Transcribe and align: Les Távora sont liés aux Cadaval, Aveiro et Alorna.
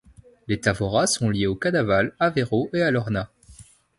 Les 0.47 0.59
Távora 0.59 1.05
sont 1.05 1.29
liés 1.29 1.45
aux 1.45 1.53
Cadaval, 1.55 2.15
Aveiro 2.19 2.71
et 2.73 2.81
Alorna. 2.81 3.29